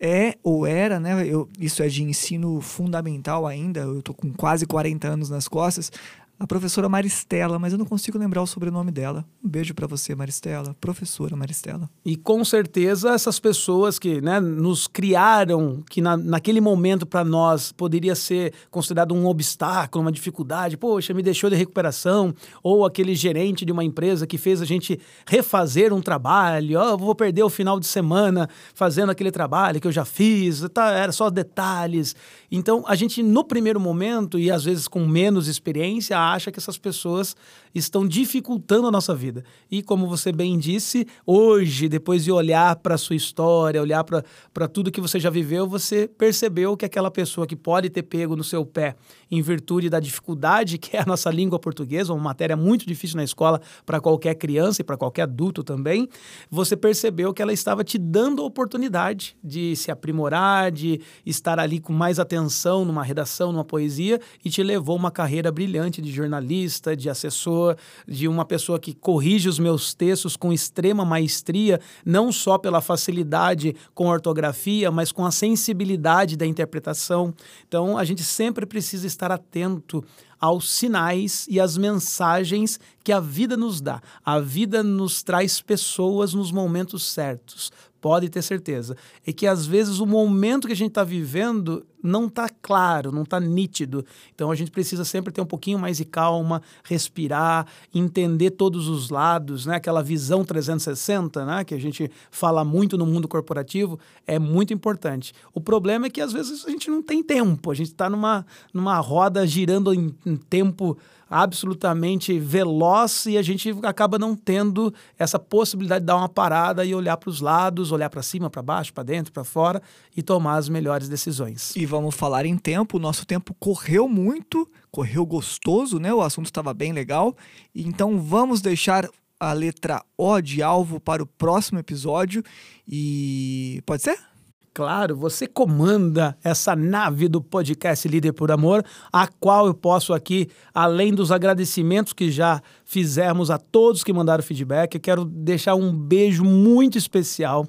é 0.00 0.36
ou 0.42 0.66
era, 0.66 0.98
né? 0.98 1.26
Eu, 1.26 1.48
isso 1.58 1.82
é 1.82 1.88
de 1.88 2.02
ensino 2.02 2.60
fundamental 2.60 3.46
ainda. 3.46 3.80
Eu 3.80 4.02
tô 4.02 4.12
com 4.12 4.32
quase 4.32 4.66
40 4.66 5.08
anos 5.08 5.30
nas 5.30 5.48
costas. 5.48 5.90
A 6.38 6.46
professora 6.46 6.88
Maristela, 6.88 7.58
mas 7.58 7.72
eu 7.72 7.78
não 7.78 7.86
consigo 7.86 8.18
lembrar 8.18 8.42
o 8.42 8.46
sobrenome 8.46 8.90
dela. 8.90 9.24
Um 9.42 9.48
beijo 9.48 9.72
para 9.72 9.86
você, 9.86 10.14
Maristela, 10.14 10.74
professora 10.80 11.36
Maristela. 11.36 11.88
E 12.04 12.16
com 12.16 12.44
certeza 12.44 13.10
essas 13.10 13.38
pessoas 13.38 13.98
que 13.98 14.20
né, 14.20 14.40
nos 14.40 14.88
criaram, 14.88 15.82
que 15.88 16.00
na, 16.00 16.16
naquele 16.16 16.60
momento 16.60 17.06
para 17.06 17.24
nós 17.24 17.70
poderia 17.70 18.14
ser 18.14 18.52
considerado 18.70 19.14
um 19.14 19.26
obstáculo, 19.26 20.04
uma 20.04 20.12
dificuldade, 20.12 20.76
poxa, 20.76 21.14
me 21.14 21.22
deixou 21.22 21.48
de 21.48 21.56
recuperação, 21.56 22.34
ou 22.62 22.84
aquele 22.84 23.14
gerente 23.14 23.64
de 23.64 23.70
uma 23.70 23.84
empresa 23.84 24.26
que 24.26 24.36
fez 24.36 24.60
a 24.60 24.64
gente 24.64 24.98
refazer 25.26 25.92
um 25.92 26.02
trabalho, 26.02 26.80
oh, 26.80 26.98
vou 26.98 27.14
perder 27.14 27.44
o 27.44 27.50
final 27.50 27.78
de 27.78 27.86
semana 27.86 28.48
fazendo 28.74 29.10
aquele 29.10 29.30
trabalho 29.30 29.80
que 29.80 29.86
eu 29.86 29.92
já 29.92 30.04
fiz, 30.04 30.66
tá, 30.72 30.90
era 30.90 31.12
só 31.12 31.30
detalhes. 31.30 32.16
Então 32.50 32.84
a 32.88 32.96
gente 32.96 33.22
no 33.22 33.44
primeiro 33.44 33.78
momento, 33.78 34.38
e 34.38 34.50
às 34.50 34.64
vezes 34.64 34.88
com 34.88 35.06
menos 35.06 35.46
experiência, 35.46 36.23
acha 36.32 36.50
que 36.50 36.58
essas 36.58 36.78
pessoas 36.78 37.36
estão 37.74 38.06
dificultando 38.06 38.86
a 38.86 38.90
nossa 38.90 39.14
vida. 39.14 39.44
E 39.70 39.82
como 39.82 40.06
você 40.06 40.30
bem 40.30 40.58
disse, 40.58 41.06
hoje, 41.26 41.88
depois 41.88 42.24
de 42.24 42.30
olhar 42.30 42.76
para 42.76 42.94
a 42.94 42.98
sua 42.98 43.16
história, 43.16 43.80
olhar 43.80 44.04
para 44.04 44.68
tudo 44.68 44.92
que 44.92 45.00
você 45.00 45.18
já 45.18 45.30
viveu, 45.30 45.66
você 45.66 46.06
percebeu 46.06 46.76
que 46.76 46.84
aquela 46.84 47.10
pessoa 47.10 47.46
que 47.46 47.56
pode 47.56 47.90
ter 47.90 48.02
pego 48.02 48.36
no 48.36 48.44
seu 48.44 48.64
pé 48.64 48.94
em 49.30 49.42
virtude 49.42 49.90
da 49.90 49.98
dificuldade 49.98 50.78
que 50.78 50.96
é 50.96 51.00
a 51.00 51.06
nossa 51.06 51.30
língua 51.30 51.58
portuguesa, 51.58 52.12
uma 52.12 52.22
matéria 52.22 52.56
muito 52.56 52.86
difícil 52.86 53.16
na 53.16 53.24
escola 53.24 53.60
para 53.86 54.00
qualquer 54.00 54.34
criança 54.34 54.82
e 54.82 54.84
para 54.84 54.96
qualquer 54.96 55.22
adulto 55.22 55.64
também, 55.64 56.08
você 56.50 56.76
percebeu 56.76 57.32
que 57.32 57.40
ela 57.40 57.52
estava 57.52 57.82
te 57.82 57.98
dando 57.98 58.42
a 58.42 58.44
oportunidade 58.44 59.36
de 59.42 59.74
se 59.76 59.90
aprimorar, 59.90 60.70
de 60.70 61.00
estar 61.24 61.58
ali 61.58 61.80
com 61.80 61.92
mais 61.92 62.18
atenção 62.18 62.84
numa 62.84 63.02
redação, 63.02 63.52
numa 63.52 63.64
poesia 63.64 64.20
e 64.44 64.50
te 64.50 64.62
levou 64.62 64.96
uma 64.96 65.10
carreira 65.10 65.50
brilhante 65.50 66.02
de 66.02 66.12
jornalista, 66.12 66.96
de 66.96 67.08
assessor, 67.08 67.63
de 68.06 68.28
uma 68.28 68.44
pessoa 68.44 68.78
que 68.78 68.92
corrige 68.92 69.48
os 69.48 69.58
meus 69.58 69.94
textos 69.94 70.36
com 70.36 70.52
extrema 70.52 71.04
maestria, 71.04 71.80
não 72.04 72.32
só 72.32 72.58
pela 72.58 72.80
facilidade 72.80 73.74
com 73.94 74.08
a 74.08 74.12
ortografia, 74.12 74.90
mas 74.90 75.12
com 75.12 75.24
a 75.24 75.30
sensibilidade 75.30 76.36
da 76.36 76.46
interpretação. 76.46 77.32
Então, 77.66 77.96
a 77.96 78.04
gente 78.04 78.22
sempre 78.22 78.66
precisa 78.66 79.06
estar 79.06 79.30
atento 79.30 80.04
aos 80.40 80.70
sinais 80.70 81.46
e 81.48 81.60
às 81.60 81.76
mensagens 81.76 82.78
que 83.02 83.12
a 83.12 83.20
vida 83.20 83.56
nos 83.56 83.80
dá. 83.80 84.00
A 84.24 84.40
vida 84.40 84.82
nos 84.82 85.22
traz 85.22 85.60
pessoas 85.60 86.34
nos 86.34 86.50
momentos 86.50 87.04
certos. 87.04 87.70
Pode 88.00 88.28
ter 88.28 88.42
certeza. 88.42 88.96
E 89.26 89.32
que 89.32 89.46
às 89.46 89.64
vezes 89.64 89.98
o 89.98 90.06
momento 90.06 90.66
que 90.66 90.74
a 90.74 90.76
gente 90.76 90.90
está 90.90 91.02
vivendo 91.02 91.86
não 92.02 92.26
está 92.26 92.50
claro, 92.60 93.10
não 93.10 93.22
está 93.22 93.40
nítido. 93.40 94.04
Então 94.34 94.50
a 94.50 94.54
gente 94.54 94.70
precisa 94.70 95.06
sempre 95.06 95.32
ter 95.32 95.40
um 95.40 95.46
pouquinho 95.46 95.78
mais 95.78 95.96
de 95.96 96.04
calma, 96.04 96.60
respirar, 96.84 97.66
entender 97.94 98.50
todos 98.50 98.88
os 98.88 99.08
lados, 99.08 99.64
né? 99.64 99.76
Aquela 99.76 100.02
visão 100.02 100.44
360, 100.44 101.46
né? 101.46 101.64
Que 101.64 101.74
a 101.74 101.80
gente 101.80 102.10
fala 102.30 102.62
muito 102.62 102.98
no 102.98 103.06
mundo 103.06 103.26
corporativo, 103.26 103.98
é 104.26 104.38
muito 104.38 104.74
importante. 104.74 105.32
O 105.54 105.60
problema 105.60 106.06
é 106.06 106.10
que 106.10 106.20
às 106.20 106.30
vezes 106.30 106.66
a 106.66 106.70
gente 106.70 106.90
não 106.90 107.02
tem 107.02 107.22
tempo, 107.22 107.70
a 107.70 107.74
gente 107.74 107.92
está 107.92 108.10
numa, 108.10 108.44
numa 108.72 108.98
roda 108.98 109.46
girando 109.46 109.94
em, 109.94 110.14
em 110.34 110.36
tempo 110.36 110.98
absolutamente 111.28 112.38
veloz 112.38 113.26
e 113.26 113.36
a 113.36 113.42
gente 113.42 113.74
acaba 113.82 114.18
não 114.18 114.36
tendo 114.36 114.92
essa 115.18 115.38
possibilidade 115.38 116.02
de 116.02 116.06
dar 116.06 116.16
uma 116.16 116.28
parada 116.28 116.84
e 116.84 116.94
olhar 116.94 117.16
para 117.16 117.30
os 117.30 117.40
lados, 117.40 117.90
olhar 117.90 118.10
para 118.10 118.22
cima, 118.22 118.50
para 118.50 118.62
baixo, 118.62 118.92
para 118.92 119.02
dentro, 119.02 119.32
para 119.32 119.42
fora 119.42 119.82
e 120.16 120.22
tomar 120.22 120.56
as 120.56 120.68
melhores 120.68 121.08
decisões. 121.08 121.74
E 121.74 121.86
vamos 121.86 122.14
falar 122.14 122.46
em 122.46 122.56
tempo, 122.56 122.98
o 122.98 123.00
nosso 123.00 123.26
tempo 123.26 123.54
correu 123.58 124.08
muito, 124.08 124.68
correu 124.90 125.24
gostoso, 125.26 125.98
né? 125.98 126.12
O 126.12 126.20
assunto 126.20 126.46
estava 126.46 126.74
bem 126.74 126.92
legal. 126.92 127.34
Então 127.74 128.20
vamos 128.20 128.60
deixar 128.60 129.08
a 129.40 129.52
letra 129.52 130.02
O 130.16 130.40
de 130.40 130.62
alvo 130.62 131.00
para 131.00 131.22
o 131.22 131.26
próximo 131.26 131.78
episódio 131.78 132.42
e 132.86 133.82
pode 133.84 134.02
ser? 134.02 134.33
Claro, 134.74 135.14
você 135.14 135.46
comanda 135.46 136.36
essa 136.42 136.74
nave 136.74 137.28
do 137.28 137.40
podcast 137.40 138.08
Líder 138.08 138.32
por 138.32 138.50
Amor, 138.50 138.84
a 139.12 139.28
qual 139.28 139.68
eu 139.68 139.74
posso 139.74 140.12
aqui, 140.12 140.48
além 140.74 141.14
dos 141.14 141.30
agradecimentos 141.30 142.12
que 142.12 142.28
já 142.28 142.60
fizemos 142.84 143.52
a 143.52 143.56
todos 143.56 144.02
que 144.02 144.12
mandaram 144.12 144.42
feedback, 144.42 144.96
eu 144.96 145.00
quero 145.00 145.24
deixar 145.24 145.76
um 145.76 145.96
beijo 145.96 146.42
muito 146.42 146.98
especial, 146.98 147.64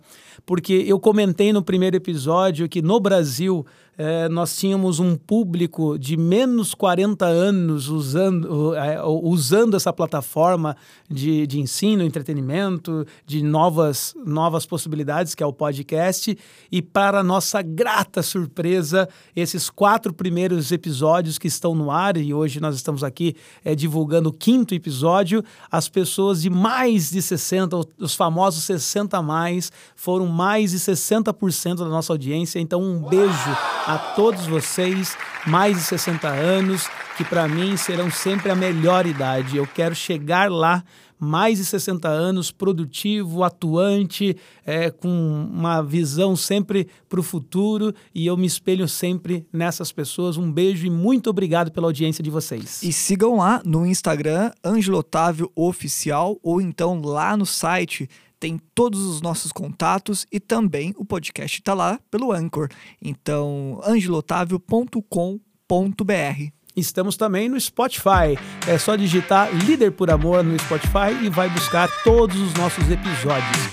porque 0.47 0.83
eu 0.87 0.99
comentei 0.99 1.53
no 1.53 1.61
primeiro 1.61 1.95
episódio 1.95 2.67
que 2.67 2.81
no 2.81 2.99
Brasil 2.99 3.63
é, 3.97 4.27
nós 4.27 4.55
tínhamos 4.55 4.99
um 4.99 5.15
público 5.15 5.97
de 5.97 6.17
menos 6.17 6.73
40 6.73 7.25
anos 7.25 7.87
usando, 7.87 8.75
é, 8.75 9.01
usando 9.03 9.75
essa 9.75 9.93
plataforma 9.93 10.75
de, 11.09 11.47
de 11.47 11.59
ensino, 11.59 12.03
entretenimento, 12.03 13.05
de 13.25 13.41
novas, 13.41 14.13
novas 14.25 14.65
possibilidades, 14.65 15.33
que 15.33 15.41
é 15.41 15.45
o 15.45 15.53
podcast. 15.53 16.37
E, 16.71 16.81
para 16.81 17.23
nossa 17.23 17.61
grata 17.61 18.21
surpresa, 18.21 19.07
esses 19.35 19.69
quatro 19.69 20.13
primeiros 20.13 20.71
episódios 20.71 21.37
que 21.37 21.47
estão 21.47 21.73
no 21.73 21.89
ar, 21.89 22.17
e 22.17 22.33
hoje 22.33 22.59
nós 22.59 22.75
estamos 22.75 23.03
aqui 23.03 23.35
é, 23.63 23.73
divulgando 23.75 24.29
o 24.29 24.33
quinto 24.33 24.75
episódio, 24.75 25.43
as 25.71 25.87
pessoas 25.87 26.41
de 26.41 26.49
mais 26.49 27.11
de 27.11 27.21
60, 27.21 27.77
os 27.99 28.15
famosos 28.15 28.63
60 28.65 29.17
a 29.17 29.21
mais, 29.21 29.71
foram 29.95 30.27
mais 30.27 30.71
de 30.71 30.79
60% 30.79 31.75
da 31.77 31.85
nossa 31.85 32.11
audiência. 32.11 32.59
Então, 32.59 32.81
um 32.81 32.99
beijo 32.99 33.55
a 33.85 33.97
todos 33.97 34.47
vocês, 34.47 35.15
mais 35.45 35.77
de 35.77 35.83
60 35.83 36.27
anos, 36.27 36.89
que 37.17 37.23
para 37.23 37.47
mim 37.47 37.77
serão 37.77 38.09
sempre 38.09 38.49
a 38.49 38.55
melhor 38.55 39.05
idade. 39.05 39.57
Eu 39.57 39.67
quero 39.67 39.93
chegar 39.93 40.49
lá 40.51 40.83
mais 41.19 41.57
de 41.57 41.65
60 41.65 42.07
anos, 42.07 42.51
produtivo, 42.51 43.43
atuante, 43.43 44.35
é, 44.65 44.89
com 44.89 45.09
uma 45.09 45.81
visão 45.81 46.35
sempre 46.35 46.87
para 47.07 47.19
o 47.19 47.23
futuro 47.23 47.93
e 48.13 48.25
eu 48.25 48.35
me 48.35 48.45
espelho 48.45 48.87
sempre 48.87 49.45
nessas 49.51 49.91
pessoas. 49.91 50.37
Um 50.37 50.51
beijo 50.51 50.85
e 50.85 50.89
muito 50.89 51.29
obrigado 51.29 51.71
pela 51.71 51.87
audiência 51.87 52.23
de 52.23 52.29
vocês. 52.29 52.83
E 52.83 52.91
sigam 52.91 53.37
lá 53.37 53.61
no 53.65 53.85
Instagram, 53.85 54.51
Angelo 54.63 54.97
Otávio 54.97 55.51
Oficial, 55.55 56.37
ou 56.43 56.59
então 56.59 57.01
lá 57.01 57.37
no 57.37 57.45
site 57.45 58.09
tem 58.39 58.59
todos 58.73 59.01
os 59.01 59.21
nossos 59.21 59.51
contatos 59.51 60.25
e 60.31 60.39
também 60.39 60.93
o 60.97 61.05
podcast 61.05 61.59
está 61.59 61.73
lá 61.73 61.99
pelo 62.09 62.31
Anchor. 62.31 62.69
Então, 63.01 63.79
angelotávio.com.br. 63.83 66.55
Estamos 66.75 67.15
também 67.15 67.47
no 67.47 67.59
Spotify. 67.59 68.37
É 68.67 68.77
só 68.77 68.95
digitar 68.95 69.49
Líder 69.65 69.91
por 69.91 70.11
Amor 70.11 70.43
no 70.43 70.59
Spotify 70.59 71.23
e 71.23 71.29
vai 71.29 71.49
buscar 71.49 71.89
todos 72.03 72.39
os 72.39 72.53
nossos 72.55 72.83
episódios. 72.91 73.69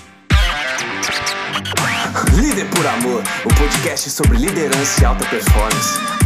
Líder 2.41 2.69
por 2.71 2.87
Amor, 2.87 3.23
o 3.45 3.49
podcast 3.59 4.09
sobre 4.11 4.39
liderança 4.39 5.03
e 5.03 5.05
alta 5.05 5.25
performance. 5.27 6.22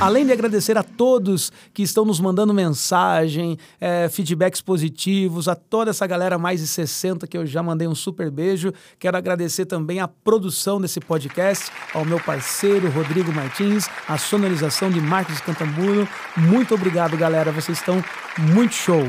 Além 0.00 0.24
de 0.24 0.30
agradecer 0.32 0.78
a 0.78 0.84
todos 0.84 1.50
que 1.74 1.82
estão 1.82 2.04
nos 2.04 2.20
mandando 2.20 2.54
mensagem, 2.54 3.58
é, 3.80 4.08
feedbacks 4.08 4.60
positivos, 4.60 5.48
a 5.48 5.56
toda 5.56 5.90
essa 5.90 6.06
galera 6.06 6.38
mais 6.38 6.60
de 6.60 6.68
60 6.68 7.26
que 7.26 7.36
eu 7.36 7.44
já 7.44 7.64
mandei 7.64 7.88
um 7.88 7.96
super 7.96 8.30
beijo, 8.30 8.72
quero 8.96 9.16
agradecer 9.16 9.66
também 9.66 9.98
a 9.98 10.06
produção 10.06 10.80
desse 10.80 11.00
podcast, 11.00 11.72
ao 11.92 12.04
meu 12.04 12.20
parceiro 12.20 12.88
Rodrigo 12.90 13.32
Martins, 13.32 13.88
a 14.08 14.16
sonorização 14.16 14.88
de 14.88 15.00
Marcos 15.00 15.40
Cantambulo. 15.40 16.06
Muito 16.36 16.76
obrigado, 16.76 17.16
galera. 17.16 17.50
Vocês 17.50 17.78
estão 17.78 18.02
muito 18.38 18.74
show. 18.74 19.02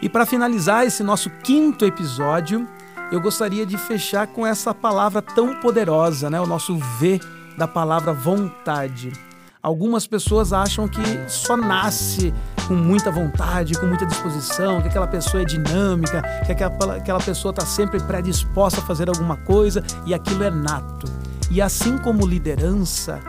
E 0.00 0.08
para 0.08 0.24
finalizar 0.24 0.86
esse 0.86 1.02
nosso 1.02 1.28
quinto 1.42 1.84
episódio, 1.84 2.66
eu 3.10 3.20
gostaria 3.20 3.66
de 3.66 3.76
fechar 3.76 4.28
com 4.28 4.46
essa 4.46 4.72
palavra 4.72 5.20
tão 5.20 5.56
poderosa, 5.56 6.30
né? 6.30 6.40
O 6.40 6.46
nosso 6.46 6.76
V 6.76 7.20
da 7.60 7.68
palavra 7.68 8.14
vontade. 8.14 9.12
Algumas 9.62 10.06
pessoas 10.06 10.50
acham 10.50 10.88
que 10.88 11.02
só 11.28 11.58
nasce 11.58 12.32
com 12.66 12.72
muita 12.72 13.10
vontade, 13.10 13.78
com 13.78 13.84
muita 13.84 14.06
disposição, 14.06 14.80
que 14.80 14.88
aquela 14.88 15.06
pessoa 15.06 15.42
é 15.42 15.44
dinâmica, 15.44 16.22
que 16.46 16.52
aquela, 16.52 16.96
aquela 16.96 17.20
pessoa 17.20 17.50
está 17.50 17.66
sempre 17.66 18.00
predisposta 18.00 18.80
a 18.80 18.82
fazer 18.82 19.10
alguma 19.10 19.36
coisa 19.36 19.84
e 20.06 20.14
aquilo 20.14 20.42
é 20.42 20.50
nato. 20.50 21.06
E 21.50 21.60
assim 21.60 21.98
como 21.98 22.26
liderança, 22.26 23.20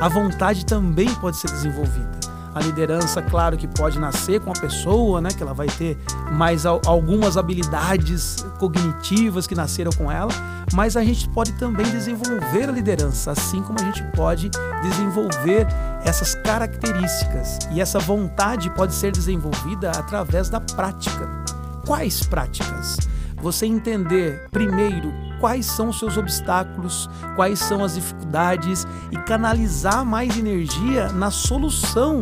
a 0.00 0.08
vontade 0.08 0.66
também 0.66 1.14
pode 1.14 1.36
ser 1.36 1.48
desenvolvida. 1.48 2.17
A 2.58 2.60
liderança, 2.60 3.22
claro 3.22 3.56
que 3.56 3.68
pode 3.68 4.00
nascer 4.00 4.40
com 4.40 4.50
a 4.50 4.52
pessoa, 4.52 5.20
né, 5.20 5.28
que 5.30 5.40
ela 5.40 5.54
vai 5.54 5.68
ter 5.68 5.96
mais 6.32 6.66
algumas 6.66 7.36
habilidades 7.36 8.44
cognitivas 8.58 9.46
que 9.46 9.54
nasceram 9.54 9.92
com 9.92 10.10
ela, 10.10 10.32
mas 10.72 10.96
a 10.96 11.04
gente 11.04 11.28
pode 11.28 11.52
também 11.52 11.86
desenvolver 11.86 12.68
a 12.68 12.72
liderança, 12.72 13.30
assim 13.30 13.62
como 13.62 13.78
a 13.80 13.84
gente 13.84 14.02
pode 14.16 14.50
desenvolver 14.82 15.68
essas 16.04 16.34
características. 16.34 17.60
E 17.70 17.80
essa 17.80 18.00
vontade 18.00 18.68
pode 18.70 18.92
ser 18.92 19.12
desenvolvida 19.12 19.92
através 19.92 20.50
da 20.50 20.60
prática. 20.60 21.28
Quais 21.86 22.24
práticas? 22.24 22.96
Você 23.40 23.66
entender 23.66 24.48
primeiro 24.50 25.12
quais 25.40 25.66
são 25.66 25.88
os 25.88 25.98
seus 25.98 26.16
obstáculos, 26.16 27.08
quais 27.36 27.58
são 27.58 27.84
as 27.84 27.94
dificuldades 27.94 28.86
e 29.10 29.16
canalizar 29.18 30.04
mais 30.04 30.36
energia 30.36 31.08
na 31.12 31.30
solução 31.30 32.20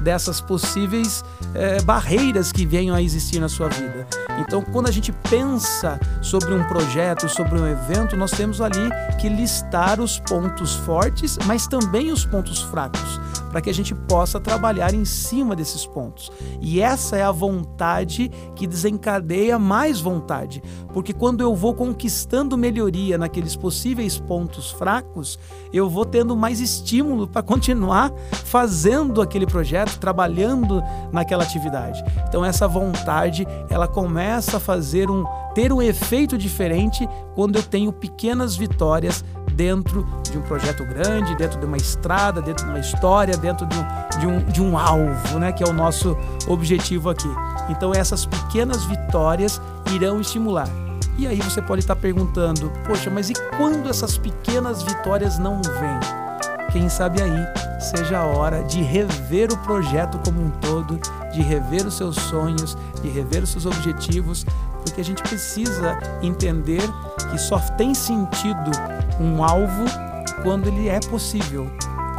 dessas 0.00 0.40
possíveis 0.40 1.24
é, 1.54 1.80
barreiras 1.82 2.52
que 2.52 2.66
venham 2.66 2.94
a 2.94 3.02
existir 3.02 3.40
na 3.40 3.48
sua 3.48 3.68
vida. 3.68 4.06
Então, 4.38 4.62
quando 4.62 4.88
a 4.88 4.90
gente 4.90 5.12
pensa 5.30 5.98
sobre 6.20 6.52
um 6.54 6.62
projeto, 6.64 7.28
sobre 7.28 7.58
um 7.58 7.66
evento, 7.66 8.16
nós 8.16 8.30
temos 8.30 8.60
ali 8.60 8.90
que 9.20 9.28
listar 9.28 10.00
os 10.00 10.18
pontos 10.18 10.74
fortes, 10.76 11.38
mas 11.46 11.66
também 11.66 12.12
os 12.12 12.24
pontos 12.26 12.60
fracos 12.62 13.20
para 13.54 13.60
que 13.60 13.70
a 13.70 13.74
gente 13.74 13.94
possa 13.94 14.40
trabalhar 14.40 14.92
em 14.92 15.04
cima 15.04 15.54
desses 15.54 15.86
pontos. 15.86 16.28
E 16.60 16.80
essa 16.80 17.16
é 17.16 17.22
a 17.22 17.30
vontade 17.30 18.28
que 18.56 18.66
desencadeia 18.66 19.60
mais 19.60 20.00
vontade, 20.00 20.60
porque 20.92 21.12
quando 21.12 21.40
eu 21.40 21.54
vou 21.54 21.72
conquistando 21.72 22.58
melhoria 22.58 23.16
naqueles 23.16 23.54
possíveis 23.54 24.18
pontos 24.18 24.72
fracos, 24.72 25.38
eu 25.72 25.88
vou 25.88 26.04
tendo 26.04 26.34
mais 26.34 26.58
estímulo 26.58 27.28
para 27.28 27.44
continuar 27.44 28.12
fazendo 28.32 29.22
aquele 29.22 29.46
projeto, 29.46 30.00
trabalhando 30.00 30.82
naquela 31.12 31.44
atividade. 31.44 32.02
Então 32.26 32.44
essa 32.44 32.66
vontade, 32.66 33.46
ela 33.70 33.86
começa 33.86 34.56
a 34.56 34.60
fazer 34.60 35.08
um 35.08 35.24
ter 35.54 35.72
um 35.72 35.80
efeito 35.80 36.36
diferente 36.36 37.08
quando 37.36 37.54
eu 37.54 37.62
tenho 37.62 37.92
pequenas 37.92 38.56
vitórias 38.56 39.24
dentro 39.54 40.06
de 40.30 40.36
um 40.36 40.42
projeto 40.42 40.84
grande, 40.84 41.34
dentro 41.36 41.58
de 41.58 41.66
uma 41.66 41.76
estrada, 41.76 42.42
dentro 42.42 42.64
de 42.64 42.70
uma 42.70 42.80
história, 42.80 43.36
dentro 43.36 43.66
de 43.66 43.76
um, 43.76 44.20
de 44.20 44.26
um, 44.26 44.44
de 44.52 44.62
um 44.62 44.78
alvo, 44.78 45.38
né, 45.38 45.52
que 45.52 45.62
é 45.62 45.66
o 45.66 45.72
nosso 45.72 46.16
objetivo 46.48 47.10
aqui. 47.10 47.28
Então 47.68 47.92
essas 47.94 48.26
pequenas 48.26 48.84
vitórias 48.84 49.60
irão 49.92 50.20
estimular. 50.20 50.68
E 51.16 51.26
aí 51.26 51.40
você 51.40 51.62
pode 51.62 51.80
estar 51.80 51.94
perguntando, 51.94 52.72
poxa, 52.86 53.08
mas 53.08 53.30
e 53.30 53.34
quando 53.56 53.88
essas 53.88 54.18
pequenas 54.18 54.82
vitórias 54.82 55.38
não 55.38 55.62
vêm? 55.62 56.00
Quem 56.72 56.88
sabe 56.88 57.22
aí 57.22 57.46
seja 57.78 58.18
a 58.18 58.24
hora 58.24 58.64
de 58.64 58.82
rever 58.82 59.52
o 59.52 59.58
projeto 59.58 60.18
como 60.24 60.42
um 60.42 60.50
todo, 60.50 60.98
de 61.32 61.40
rever 61.40 61.86
os 61.86 61.96
seus 61.96 62.16
sonhos, 62.16 62.76
de 63.00 63.08
rever 63.08 63.44
os 63.44 63.50
seus 63.50 63.64
objetivos, 63.64 64.44
porque 64.84 65.00
a 65.00 65.04
gente 65.04 65.22
precisa 65.22 65.98
entender 66.20 66.82
que 67.30 67.38
só 67.38 67.58
tem 67.76 67.94
sentido 67.94 68.70
um 69.20 69.44
alvo 69.44 69.84
quando 70.42 70.66
ele 70.66 70.88
é 70.88 71.00
possível. 71.00 71.70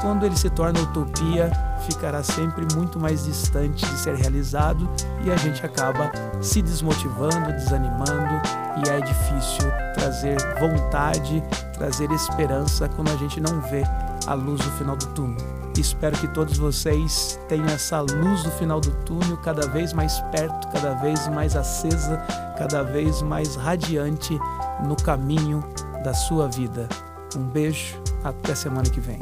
Quando 0.01 0.25
ele 0.25 0.37
se 0.37 0.49
torna 0.49 0.79
utopia, 0.81 1.49
ficará 1.87 2.21
sempre 2.21 2.65
muito 2.75 2.99
mais 2.99 3.23
distante 3.25 3.85
de 3.85 3.97
ser 3.97 4.15
realizado 4.15 4.89
e 5.23 5.31
a 5.31 5.37
gente 5.37 5.65
acaba 5.65 6.11
se 6.41 6.61
desmotivando, 6.61 7.51
desanimando 7.53 8.41
e 8.85 8.89
é 8.89 8.99
difícil 8.99 9.71
trazer 9.93 10.37
vontade, 10.59 11.41
trazer 11.73 12.11
esperança 12.11 12.89
quando 12.89 13.09
a 13.09 13.15
gente 13.15 13.39
não 13.39 13.61
vê 13.61 13.83
a 14.27 14.33
luz 14.33 14.63
no 14.65 14.71
final 14.73 14.95
do 14.95 15.07
túnel. 15.07 15.37
Espero 15.77 16.17
que 16.17 16.27
todos 16.27 16.57
vocês 16.57 17.39
tenham 17.47 17.67
essa 17.67 17.99
luz 17.99 18.43
no 18.43 18.51
final 18.51 18.79
do 18.79 18.91
túnel 19.03 19.37
cada 19.37 19.67
vez 19.67 19.91
mais 19.93 20.19
perto, 20.31 20.67
cada 20.69 20.93
vez 20.95 21.27
mais 21.27 21.55
acesa, 21.55 22.17
cada 22.57 22.83
vez 22.83 23.21
mais 23.21 23.55
radiante 23.55 24.39
no 24.85 24.95
caminho 24.95 25.63
da 26.05 26.13
sua 26.13 26.47
vida. 26.47 26.87
Um 27.35 27.47
beijo, 27.47 27.99
até 28.23 28.53
semana 28.53 28.87
que 28.87 28.99
vem. 28.99 29.17